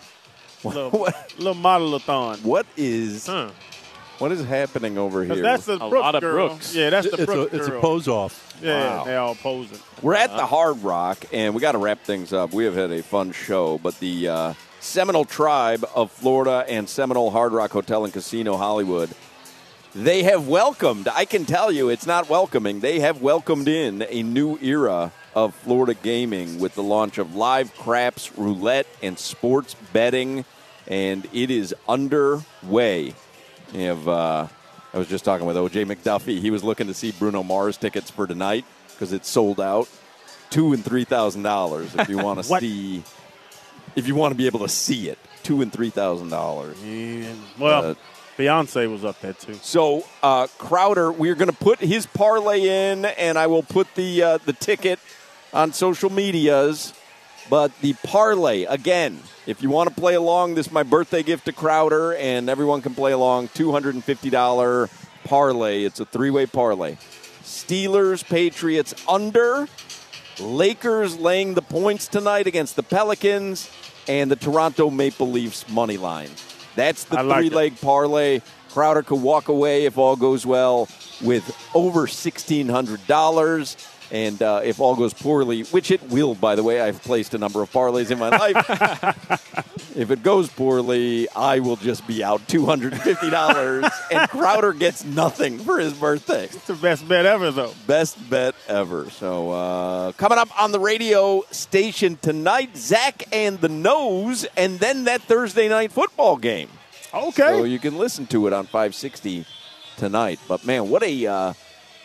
Little, 0.75 1.09
little 1.39 1.55
model-a-thon. 1.55 2.39
What 2.39 2.67
is 2.77 3.27
Huh. 3.27 3.51
what 4.19 4.33
is 4.33 4.45
happening 4.45 4.97
over 4.99 5.23
here? 5.25 5.37
that's 5.37 5.67
the 5.67 5.75
A 5.75 5.89
Brooks 5.91 6.03
lot 6.03 6.15
of 6.15 6.21
girl. 6.23 6.49
Brooks. 6.49 6.75
Yeah, 6.75 6.91
that's 6.91 7.07
the 7.07 7.13
It's 7.15 7.23
a, 7.23 7.27
Brooks 7.27 7.55
it's 7.55 7.69
a 7.69 7.81
pose 7.81 8.09
off. 8.09 8.55
Yeah, 8.63 8.99
Wow. 8.99 9.05
they 9.05 9.17
all 9.17 9.35
posing. 9.35 9.79
We're 10.03 10.15
at 10.15 10.31
the 10.31 10.47
Hard 10.47 10.83
Rock, 10.83 11.25
and 11.33 11.55
we 11.55 11.61
got 11.61 11.73
to 11.73 11.79
wrap 11.79 12.03
things 12.05 12.33
up. 12.33 12.53
We 12.53 12.65
have 12.65 12.75
had 12.75 12.91
a 12.93 13.03
fun 13.03 13.33
show, 13.33 13.79
but 13.79 13.99
the 14.01 14.29
uh, 14.29 14.55
Seminole 14.81 15.25
Tribe 15.25 15.85
of 15.95 16.11
Florida 16.13 16.65
and 16.69 16.89
Seminole 16.89 17.31
Hard 17.31 17.53
Rock 17.53 17.73
Hotel 17.73 18.05
and 18.05 18.13
Casino 18.13 18.57
Hollywood, 18.57 19.11
they 19.95 20.23
have 20.25 20.49
welcomed, 20.49 21.09
I 21.09 21.25
can 21.25 21.45
tell 21.45 21.71
you, 21.71 21.89
it's 21.89 22.07
not 22.07 22.29
welcoming, 22.29 22.81
they 22.81 23.01
have 23.01 23.23
welcomed 23.23 23.69
in 23.69 24.05
a 24.09 24.23
new 24.23 24.59
era 24.61 25.13
of 25.35 25.55
Florida 25.55 25.95
gaming 25.95 26.59
with 26.61 26.75
the 26.75 26.83
launch 26.83 27.19
of 27.19 27.35
live 27.35 27.73
craps, 27.77 28.37
roulette, 28.39 28.87
and 29.03 29.19
sports 29.19 29.75
betting, 29.93 30.45
and 30.89 31.27
it 31.33 31.51
is 31.51 31.75
underway. 31.89 33.15
We 33.73 33.83
have, 33.85 34.07
uh, 34.09 34.47
I 34.93 34.99
was 34.99 35.09
just 35.09 35.25
talking 35.25 35.47
with 35.47 35.57
OJ 35.57 35.85
McDuffie. 35.87 36.41
He 36.41 36.51
was 36.51 36.63
looking 36.63 36.87
to 36.87 36.95
see 36.95 37.13
Bruno 37.13 37.43
Mars 37.43 37.77
tickets 37.77 38.11
for 38.11 38.27
tonight 38.27 38.65
because 38.91 39.13
it's 39.13 39.29
sold 39.29 39.61
out. 39.61 39.89
Two 40.51 40.73
and 40.73 40.85
three 40.85 41.05
thousand 41.05 41.43
dollars 41.43 41.95
if 41.97 42.09
you 42.09 42.19
want 42.19 42.39
to 42.43 42.45
see, 42.45 43.03
if 43.97 44.07
you 44.07 44.15
want 44.15 44.33
to 44.33 44.37
be 44.39 44.47
able 44.47 44.61
to 44.61 44.69
see 44.69 45.09
it. 45.09 45.19
Two 45.43 45.63
and 45.63 45.73
three 45.73 45.91
thousand 45.91 46.29
dollars. 46.31 46.77
Well, 47.59 47.85
Uh, 47.91 47.95
Beyonce 48.39 48.91
was 48.91 49.05
up 49.05 49.21
there 49.21 49.33
too. 49.33 49.55
So 49.63 50.05
uh, 50.23 50.47
Crowder, 50.59 51.11
we're 51.13 51.35
going 51.35 51.51
to 51.51 51.57
put 51.57 51.79
his 51.81 52.07
parlay 52.07 52.69
in, 52.93 53.05
and 53.05 53.37
I 53.39 53.47
will 53.49 53.63
put 53.63 53.93
the 53.95 54.23
uh, 54.23 54.39
the 54.39 54.53
ticket 54.53 54.99
on 55.53 55.73
social 55.73 56.11
medias. 56.11 56.93
But 57.51 57.79
the 57.81 57.95
parlay, 58.05 58.65
again, 58.65 59.21
if 59.47 59.63
you 59.63 59.71
want 59.71 59.91
to 59.91 59.95
play 59.95 60.15
along, 60.15 60.55
this 60.55 60.67
is 60.67 60.73
my 60.73 60.83
birthday 60.83 61.23
gift 61.23 61.45
to 61.45 61.53
Crowder, 61.53 62.15
and 62.15 62.49
everyone 62.49 62.81
can 62.83 62.95
play 62.95 63.13
along. 63.13 63.49
$250 63.49 64.91
parlay. 65.25 65.85
It's 65.85 66.01
a 66.01 66.07
three 66.07 66.31
way 66.31 66.47
parlay. 66.47 66.97
Steelers, 67.43 68.25
Patriots 68.25 68.95
under. 69.07 69.69
Lakers 70.41 71.19
laying 71.19 71.55
the 71.55 71.63
points 71.63 72.09
tonight 72.09 72.47
against 72.47 72.75
the 72.77 72.83
Pelicans, 72.83 73.71
and 74.09 74.31
the 74.31 74.37
Toronto 74.37 74.91
Maple 74.91 75.31
Leafs 75.31 75.69
money 75.69 75.97
line. 75.97 76.31
That's 76.75 77.05
the 77.05 77.23
like 77.23 77.39
three 77.39 77.51
leg 77.51 77.81
parlay. 77.81 78.41
Crowder 78.71 79.03
could 79.03 79.23
walk 79.23 79.49
away 79.49 79.85
if 79.85 79.97
all 79.99 80.17
goes 80.17 80.45
well 80.45 80.89
with 81.23 81.57
over 81.75 82.07
$1,600. 82.07 83.94
And 84.15 84.41
uh, 84.41 84.61
if 84.63 84.79
all 84.79 84.95
goes 84.95 85.13
poorly, 85.13 85.65
which 85.65 85.91
it 85.91 86.01
will, 86.09 86.37
by 86.37 86.55
the 86.55 86.63
way, 86.63 86.81
I've 86.81 87.03
placed 87.03 87.35
a 87.35 87.39
number 87.39 87.63
of 87.63 87.73
parlays 87.73 88.13
in 88.13 88.19
my 88.21 88.29
life. 88.29 88.55
if 89.97 90.13
it 90.13 90.23
goes 90.23 90.49
poorly, 90.49 91.29
I 91.31 91.59
will 91.59 91.75
just 91.75 92.07
be 92.07 92.23
out 92.23 92.41
$250, 92.47 93.91
and 94.13 94.31
Crowder 94.31 94.73
gets 94.73 95.05
nothing 95.05 95.59
for 95.59 95.81
his 95.81 95.93
birthday. 95.95 96.45
It's 96.45 96.65
the 96.69 96.75
best 96.75 97.09
bet 97.09 97.27
ever, 97.27 97.51
though. 97.51 97.75
Best 97.89 98.31
bet 98.31 98.55
ever. 98.69 99.11
So, 99.11 99.51
uh, 99.51 100.13
coming 100.13 100.39
up 100.39 100.63
on 100.63 100.71
the 100.71 100.79
radio 100.79 101.43
station 101.51 102.17
tonight, 102.23 102.77
Zach 102.77 103.25
and 103.33 103.61
the 103.61 103.69
Nose, 103.69 104.47
and 104.57 104.79
then 104.79 105.05
that 105.05 105.23
Thursday 105.23 105.69
night 105.69 105.91
football 105.91 106.37
game. 106.37 106.69
Okay. 107.13 107.59
So 107.59 107.65
you 107.65 107.81
can 107.81 107.99
listen 107.99 108.29
to 108.29 108.47
it 108.47 108.53
on 108.53 108.67
560 108.67 109.45
tonight. 109.97 110.39
But 110.47 110.65
man, 110.65 110.89
what 110.89 111.03
a 111.03 111.27
uh, 111.27 111.53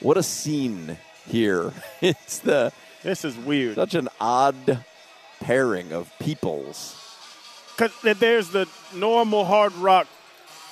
what 0.02 0.18
a 0.18 0.24
scene 0.24 0.98
here! 1.30 1.72
It's 2.02 2.40
the 2.40 2.72
This 3.04 3.24
is 3.26 3.36
weird. 3.38 3.76
such 3.76 3.96
an 3.96 4.10
odd 4.20 4.84
pairing 5.40 5.94
of 5.94 6.12
peoples 6.20 6.96
Because 7.78 7.92
there's 8.20 8.50
the 8.50 8.68
normal 8.94 9.46
hard 9.46 9.74
rock 9.76 10.08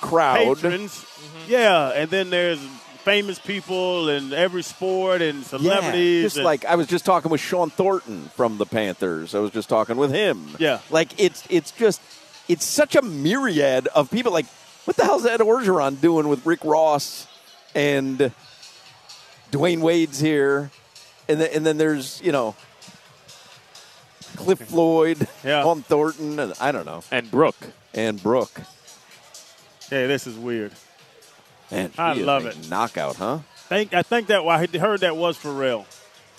crowd. 0.00 0.56
patrons. 0.56 0.92
Mm-hmm. 0.92 1.50
Yeah, 1.52 1.88
and 1.94 2.10
then 2.10 2.30
there's 2.30 2.60
famous 3.04 3.38
people 3.38 4.08
in 4.10 4.32
every 4.34 4.62
sport 4.62 5.22
and 5.22 5.42
celebrities. 5.44 6.16
Yeah, 6.22 6.26
just 6.26 6.36
and- 6.36 6.44
like 6.44 6.64
I 6.66 6.74
was 6.74 6.86
just 6.86 7.04
talking 7.06 7.30
with 7.30 7.40
Shawn 7.40 7.70
Thornton 7.70 8.28
from 8.36 8.58
the 8.58 8.66
Panthers. 8.66 9.34
I 9.34 9.38
was 9.38 9.50
just 9.50 9.68
talking 9.68 9.96
with 9.96 10.12
him. 10.12 10.50
Yeah. 10.58 10.80
like 10.90 11.18
it's 11.18 11.44
it's 11.48 11.70
just 11.72 12.00
it's 12.48 12.64
such 12.64 12.94
a 12.96 13.02
myriad 13.02 13.88
of 13.94 14.10
people. 14.10 14.32
Like, 14.32 14.46
what 14.84 14.96
the 14.96 15.04
hell's 15.04 15.26
Ed 15.26 15.40
Orgeron 15.40 16.00
doing 16.00 16.28
with 16.28 16.44
Rick 16.46 16.64
Ross 16.64 17.26
and 17.74 18.32
Dwyane 19.50 19.80
Wade's 19.80 20.20
here, 20.20 20.70
and 21.28 21.40
then, 21.40 21.50
and 21.54 21.66
then 21.66 21.78
there's 21.78 22.20
you 22.22 22.32
know 22.32 22.54
Cliff 24.36 24.58
Floyd, 24.60 25.26
Yeah. 25.44 25.62
Shawn 25.62 25.82
Thornton, 25.82 26.38
and 26.38 26.52
I 26.60 26.72
don't 26.72 26.86
know, 26.86 27.02
And 27.10 27.30
Brooke. 27.30 27.56
and 27.94 28.22
Brooke. 28.22 28.60
yeah, 29.90 30.06
this 30.06 30.26
is 30.26 30.36
weird. 30.36 30.72
Man, 31.70 31.92
I 31.98 32.14
love 32.14 32.46
it. 32.46 32.68
Knockout, 32.70 33.16
huh? 33.16 33.38
Think 33.68 33.92
I 33.92 34.02
think 34.02 34.28
that 34.28 34.40
I 34.40 34.66
heard 34.78 35.00
that 35.00 35.16
was 35.16 35.36
Pharrell. 35.38 35.84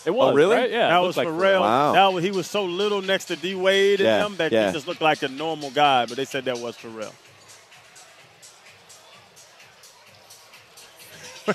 It 0.06 0.12
oh, 0.12 0.14
was, 0.14 0.32
Oh, 0.32 0.34
really? 0.36 0.56
right? 0.56 0.72
Yeah. 0.72 0.88
that 0.90 1.00
was 1.00 1.18
like 1.18 1.28
Pharrell. 1.28 1.60
Wow. 1.60 1.92
That 1.94 2.14
was, 2.14 2.24
he 2.24 2.32
was 2.32 2.48
so 2.48 2.64
little 2.66 3.02
next 3.02 3.26
to 3.26 3.36
D 3.36 3.54
Wade 3.54 4.00
and 4.00 4.08
Yeah, 4.08 4.24
them 4.24 4.38
that 4.38 4.52
yeah. 4.52 4.68
he 4.68 4.74
just 4.74 4.88
looked 4.88 5.02
like 5.02 5.22
a 5.24 5.28
normal 5.28 5.70
guy. 5.72 6.06
But 6.06 6.16
they 6.18 6.26
said 6.26 6.46
that 6.46 6.58
was 6.58 6.78
Pharrell. 6.78 7.12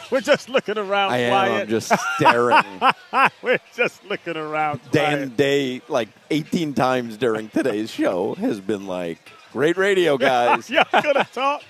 We're 0.10 0.20
just 0.20 0.48
looking 0.48 0.78
around 0.78 1.12
I 1.12 1.18
am. 1.18 1.32
I'm 1.34 1.68
just 1.68 1.92
staring. 2.16 2.64
We're 3.42 3.60
just 3.74 4.04
looking 4.04 4.36
around. 4.36 4.80
Dan. 4.90 5.30
Day, 5.30 5.82
like 5.88 6.08
18 6.30 6.74
times 6.74 7.16
during 7.16 7.48
today's 7.48 7.90
show, 7.90 8.34
has 8.34 8.60
been 8.60 8.86
like, 8.86 9.18
great 9.52 9.76
radio, 9.76 10.16
guys. 10.18 10.68
Y'all 10.70 10.84
gonna 10.92 11.28
talk? 11.32 11.62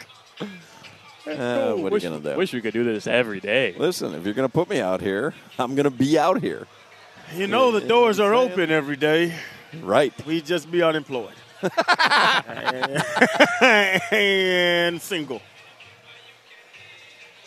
Uh, 1.27 1.75
what 1.75 1.93
are 1.93 1.97
you 1.97 2.11
to 2.11 2.21
do? 2.21 2.37
wish 2.37 2.53
we 2.53 2.61
could 2.61 2.75
do 2.75 2.85
this 2.85 3.07
every 3.07 3.41
day. 3.41 3.75
Listen, 3.79 4.15
if 4.15 4.25
you're 4.25 4.35
going 4.35 4.47
to 4.47 4.53
put 4.53 4.69
me 4.69 4.79
out 4.79 5.01
here, 5.01 5.33
I'm 5.59 5.75
going 5.75 5.85
to 5.85 5.91
be 5.91 6.19
out 6.19 6.43
here. 6.43 6.67
You 7.35 7.47
know 7.47 7.73
the 7.73 7.81
doors 7.81 8.21
are 8.21 8.35
open 8.35 8.71
every 8.71 8.97
day. 8.97 9.35
Right. 9.81 10.13
We 10.27 10.43
just 10.43 10.71
be 10.71 10.83
unemployed 10.83 11.33
and 14.11 15.01
single. 15.01 15.41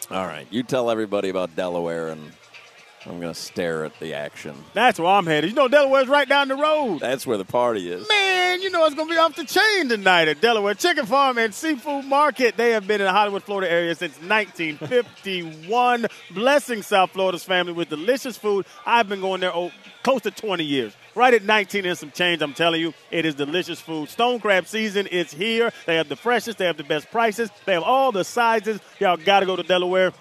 All 0.10 0.26
right. 0.26 0.48
You 0.50 0.64
tell 0.64 0.90
everybody 0.90 1.28
about 1.30 1.56
Delaware, 1.56 2.08
and 2.08 2.32
I'm 3.06 3.20
going 3.20 3.34
to 3.34 3.40
stare 3.40 3.84
at 3.84 4.00
the 4.00 4.14
action. 4.14 4.56
That's 4.74 5.00
where 5.00 5.10
I'm 5.10 5.26
headed. 5.26 5.50
You 5.50 5.56
know 5.56 5.68
Delaware's 5.68 6.08
right 6.08 6.28
down 6.28 6.48
the 6.48 6.56
road. 6.56 7.00
That's 7.00 7.28
where 7.28 7.38
the 7.38 7.46
party 7.46 7.92
is. 7.92 8.08
Man, 8.08 8.62
you 8.62 8.70
know 8.70 8.86
it's 8.86 8.96
going 8.96 9.10
to 9.10 9.14
be 9.14 9.18
off 9.18 9.36
the 9.36 9.44
chain 9.44 9.90
tonight 9.90 10.30
at 10.30 10.40
Delaware 10.40 10.74
Chicken 10.76 11.06
Farm 11.06 11.38
and 11.38 11.54
Seafood 11.54 12.06
Market. 12.06 12.56
They 12.56 12.72
have 12.72 12.88
been 12.88 13.02
in 13.02 13.06
the 13.06 13.12
Hollywood, 13.12 13.44
Florida 13.44 13.70
area 13.70 13.96
since 13.96 14.14
1951, 14.22 16.08
blessing 16.32 16.82
South 16.82 17.12
Florida's 17.12 17.44
family 17.44 17.74
with 17.74 17.90
delicious 17.90 18.38
food. 18.38 18.66
I've 18.86 19.10
been 19.10 19.20
going 19.22 19.42
there 19.42 19.54
oh, 19.54 19.72
close 20.04 20.22
to 20.22 20.32
20 20.32 20.64
years. 20.64 20.94
Right 21.18 21.34
at 21.34 21.44
19 21.44 21.84
and 21.88 21.98
some 21.98 22.12
change, 22.12 22.44
I'm 22.44 22.54
telling 22.54 22.80
you, 22.80 22.94
it 23.10 23.26
is 23.26 23.34
delicious 23.34 23.82
food. 23.82 24.08
Stone 24.08 24.40
crab 24.40 24.68
season 24.68 25.08
is 25.08 25.34
here. 25.34 25.72
They 25.88 25.96
have 25.96 26.10
the 26.10 26.16
freshest, 26.16 26.60
they 26.60 26.66
have 26.66 26.78
the 26.78 26.84
best 26.84 27.10
prices, 27.10 27.50
they 27.66 27.74
have 27.74 27.82
all 27.82 28.12
the 28.12 28.24
sizes. 28.24 28.80
Y'all 29.00 29.18
got 29.18 29.40
to 29.40 29.48
go 29.48 29.56
to 29.56 29.64
Delaware 29.64 30.14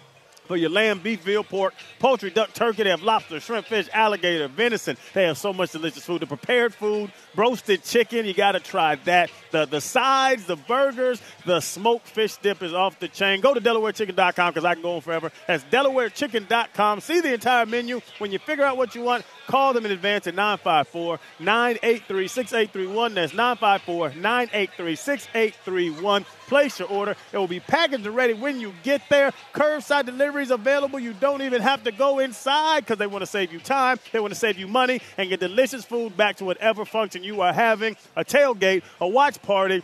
for 0.47 0.57
your 0.57 0.71
lamb, 0.71 1.01
beef, 1.01 1.21
veal, 1.23 1.45
pork, 1.45 1.75
poultry, 1.99 2.31
duck, 2.31 2.53
turkey. 2.55 2.85
They 2.85 2.91
have 2.91 3.03
lobster, 3.03 3.41
shrimp, 3.41 3.67
fish, 3.67 3.89
alligator, 3.93 4.49
venison. 4.49 4.97
They 5.13 5.25
have 5.25 5.37
so 5.37 5.53
much 5.53 5.73
delicious 5.73 6.05
food. 6.05 6.23
The 6.23 6.27
prepared 6.27 6.73
food, 6.73 7.13
roasted 7.35 7.83
chicken, 7.83 8.25
you 8.25 8.33
got 8.33 8.53
to 8.53 8.61
try 8.61 8.95
that. 9.05 9.31
The 9.51 9.67
the 9.67 9.81
sides, 9.81 10.47
the 10.47 10.57
burgers, 10.57 11.21
the 11.45 11.61
smoked 11.61 12.09
fish 12.09 12.37
dip 12.39 12.63
is 12.63 12.73
off 12.73 12.99
the 13.01 13.09
chain. 13.09 13.41
Go 13.41 13.53
to 13.53 13.61
DelawareChicken.com 13.61 14.51
because 14.53 14.65
I 14.65 14.75
can 14.75 14.83
go 14.83 14.97
on 14.97 15.01
forever. 15.03 15.31
That's 15.47 15.65
DelawareChicken.com. 15.65 17.01
See 17.01 17.21
the 17.21 17.35
entire 17.35 17.67
menu. 17.67 18.01
When 18.19 18.33
you 18.33 18.39
figure 18.39 18.65
out 18.65 18.77
what 18.77 18.95
you 18.95 19.03
want, 19.03 19.25
call 19.47 19.73
them 19.73 19.87
in 19.87 19.93
advance 19.93 20.27
at 20.27 20.35
954 20.35 21.19
983 21.41 22.29
6831. 22.29 23.15
That's 23.15 23.33
954 23.33 24.21
983 24.21 24.97
6831. 24.97 26.25
Place 26.47 26.79
your 26.79 26.89
order. 26.89 27.17
It 27.33 27.39
will 27.39 27.49
be 27.49 27.61
packaged 27.61 28.07
and 28.07 28.15
ready 28.15 28.35
when 28.35 28.61
you 28.61 28.73
get 28.83 29.03
there. 29.09 29.33
Curbside 29.53 30.07
deliveries 30.07 30.51
available. 30.51 30.99
You 30.99 31.13
don't 31.13 31.43
even 31.43 31.63
have 31.63 31.83
to 31.85 31.93
go 31.93 32.19
inside 32.21 32.81
because 32.81 32.99
they 32.99 33.07
want 33.07 33.23
to 33.23 33.27
save 33.27 33.53
you 33.53 33.59
time. 33.59 33.99
They 34.13 34.21
want 34.21 34.33
to 34.33 34.39
save 34.39 34.59
you 34.59 34.69
money 34.69 35.01
and 35.19 35.29
get 35.29 35.41
delicious 35.41 35.85
food 35.85 36.17
back 36.17 36.37
to 36.37 36.45
whatever 36.45 36.85
function 36.85 37.25
you 37.25 37.41
are 37.41 37.53
having 37.53 37.97
a 38.15 38.25
tailgate, 38.25 38.83
a 39.01 39.09
watch 39.09 39.41
party. 39.43 39.83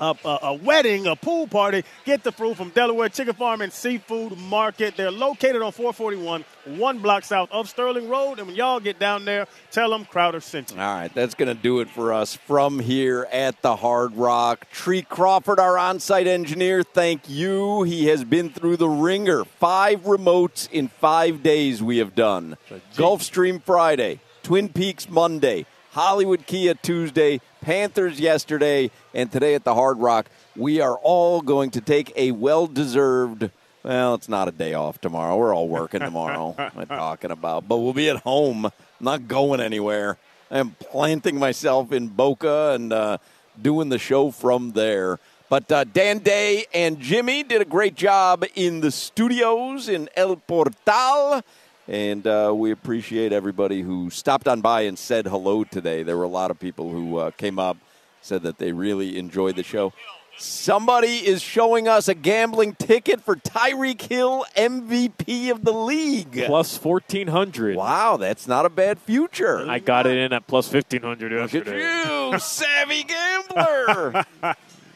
A, 0.00 0.16
a, 0.24 0.38
a 0.42 0.54
wedding, 0.54 1.06
a 1.06 1.14
pool 1.14 1.46
party. 1.46 1.84
Get 2.04 2.24
the 2.24 2.32
fruit 2.32 2.56
from 2.56 2.70
Delaware 2.70 3.08
Chicken 3.08 3.34
Farm 3.34 3.60
and 3.60 3.72
Seafood 3.72 4.36
Market. 4.36 4.96
They're 4.96 5.10
located 5.10 5.62
on 5.62 5.70
441, 5.72 6.44
one 6.78 6.98
block 6.98 7.24
south 7.24 7.48
of 7.52 7.68
Sterling 7.68 8.08
Road. 8.08 8.38
And 8.38 8.48
when 8.48 8.56
y'all 8.56 8.80
get 8.80 8.98
down 8.98 9.24
there, 9.24 9.46
tell 9.70 9.90
them 9.90 10.04
Crowder 10.04 10.40
sent 10.40 10.72
you. 10.72 10.80
All 10.80 10.94
right, 10.94 11.14
that's 11.14 11.34
going 11.34 11.54
to 11.54 11.60
do 11.60 11.80
it 11.80 11.88
for 11.88 12.12
us 12.12 12.34
from 12.34 12.80
here 12.80 13.28
at 13.30 13.62
the 13.62 13.76
Hard 13.76 14.16
Rock. 14.16 14.68
Tree 14.70 15.02
Crawford, 15.02 15.60
our 15.60 15.78
on 15.78 16.00
site 16.00 16.26
engineer, 16.26 16.82
thank 16.82 17.28
you. 17.28 17.84
He 17.84 18.06
has 18.06 18.24
been 18.24 18.50
through 18.50 18.78
the 18.78 18.88
ringer. 18.88 19.44
Five 19.44 20.02
remotes 20.02 20.68
in 20.72 20.88
five 20.88 21.42
days 21.42 21.82
we 21.82 21.98
have 21.98 22.14
done. 22.14 22.56
Gulfstream 22.96 23.62
Friday, 23.62 24.20
Twin 24.42 24.68
Peaks 24.68 25.08
Monday, 25.08 25.66
Hollywood 25.94 26.44
Kia 26.46 26.74
Tuesday, 26.74 27.40
Panthers 27.60 28.18
yesterday, 28.18 28.90
and 29.14 29.30
today 29.30 29.54
at 29.54 29.62
the 29.62 29.76
Hard 29.76 29.98
Rock. 29.98 30.28
We 30.56 30.80
are 30.80 30.96
all 30.96 31.40
going 31.40 31.70
to 31.70 31.80
take 31.80 32.12
a 32.16 32.32
well 32.32 32.66
deserved. 32.66 33.48
Well, 33.84 34.14
it's 34.14 34.28
not 34.28 34.48
a 34.48 34.50
day 34.50 34.74
off 34.74 35.00
tomorrow. 35.00 35.36
We're 35.36 35.54
all 35.54 35.68
working 35.68 36.00
tomorrow. 36.00 36.56
am 36.58 36.86
talking 36.88 37.30
about? 37.30 37.68
But 37.68 37.78
we'll 37.78 37.92
be 37.92 38.10
at 38.10 38.16
home, 38.22 38.72
not 38.98 39.28
going 39.28 39.60
anywhere. 39.60 40.18
I'm 40.50 40.72
planting 40.72 41.38
myself 41.38 41.92
in 41.92 42.08
Boca 42.08 42.72
and 42.72 42.92
uh, 42.92 43.18
doing 43.62 43.88
the 43.88 43.98
show 44.00 44.32
from 44.32 44.72
there. 44.72 45.20
But 45.48 45.70
uh, 45.70 45.84
Dan 45.84 46.18
Day 46.18 46.66
and 46.74 46.98
Jimmy 46.98 47.44
did 47.44 47.62
a 47.62 47.64
great 47.64 47.94
job 47.94 48.44
in 48.56 48.80
the 48.80 48.90
studios 48.90 49.88
in 49.88 50.08
El 50.16 50.34
Portal. 50.34 51.42
And 51.86 52.26
uh, 52.26 52.52
we 52.54 52.70
appreciate 52.70 53.32
everybody 53.32 53.82
who 53.82 54.08
stopped 54.10 54.48
on 54.48 54.60
by 54.62 54.82
and 54.82 54.98
said 54.98 55.26
hello 55.26 55.64
today. 55.64 56.02
There 56.02 56.16
were 56.16 56.24
a 56.24 56.28
lot 56.28 56.50
of 56.50 56.58
people 56.58 56.90
who 56.90 57.18
uh, 57.18 57.30
came 57.32 57.58
up, 57.58 57.76
said 58.22 58.42
that 58.44 58.58
they 58.58 58.72
really 58.72 59.18
enjoyed 59.18 59.56
the 59.56 59.62
show. 59.62 59.92
Somebody 60.36 61.18
is 61.26 61.42
showing 61.42 61.86
us 61.86 62.08
a 62.08 62.14
gambling 62.14 62.74
ticket 62.74 63.20
for 63.20 63.36
Tyreek 63.36 64.00
Hill, 64.02 64.44
MVP 64.56 65.50
of 65.52 65.62
the 65.62 65.72
league. 65.72 66.42
Plus 66.46 66.82
1,400. 66.82 67.76
Wow, 67.76 68.16
that's 68.16 68.48
not 68.48 68.66
a 68.66 68.70
bad 68.70 68.98
future. 68.98 69.64
I 69.68 69.78
got 69.78 70.06
it 70.06 70.16
in 70.18 70.32
at 70.32 70.46
plus 70.48 70.72
1,500 70.72 71.30
Look 71.32 71.42
at 71.42 71.52
yesterday. 71.54 72.30
you, 72.32 72.38
savvy 72.40 73.04
gambler. 73.04 74.24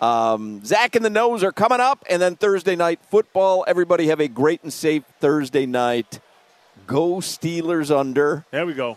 um, 0.00 0.64
Zach 0.64 0.96
and 0.96 1.04
the 1.04 1.10
Nose 1.10 1.44
are 1.44 1.52
coming 1.52 1.80
up, 1.80 2.04
and 2.10 2.20
then 2.20 2.34
Thursday 2.34 2.74
night 2.74 2.98
football. 3.08 3.64
Everybody 3.68 4.08
have 4.08 4.18
a 4.20 4.26
great 4.28 4.62
and 4.64 4.72
safe 4.72 5.04
Thursday 5.20 5.66
night. 5.66 6.18
Go 6.86 7.16
Steelers 7.16 7.94
under. 7.94 8.44
There 8.50 8.66
we 8.66 8.74
go. 8.74 8.96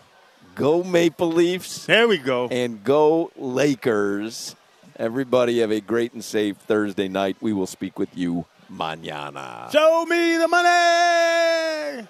Go 0.54 0.82
Maple 0.82 1.28
Leafs. 1.32 1.86
There 1.86 2.06
we 2.08 2.18
go. 2.18 2.48
And 2.48 2.84
go 2.84 3.30
Lakers. 3.36 4.54
Everybody 4.96 5.60
have 5.60 5.70
a 5.70 5.80
great 5.80 6.12
and 6.12 6.22
safe 6.22 6.56
Thursday 6.58 7.08
night. 7.08 7.36
We 7.40 7.52
will 7.52 7.66
speak 7.66 7.98
with 7.98 8.16
you 8.16 8.44
mañana. 8.70 9.70
Show 9.72 10.04
me 10.06 10.36
the 10.36 10.48
money. 10.48 12.06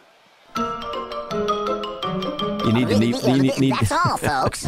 You 2.67 2.73
need 2.73 2.89
to 2.89 2.99
need, 2.99 3.23
you 3.23 3.43
need, 3.43 3.59
need 3.59 3.75
That's 3.75 3.93
all, 3.93 4.17
folks. 4.17 4.65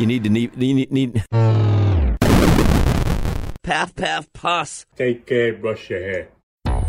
you 0.00 0.06
need 0.06 0.24
to 0.24 0.30
need, 0.30 0.56
need, 0.56 0.90
need 0.92 1.24
Path, 3.62 3.94
path, 3.96 4.32
puss. 4.32 4.86
Take 4.96 5.26
care, 5.26 5.52
brush 5.52 5.90
your 5.90 6.00
hair. 6.00 6.28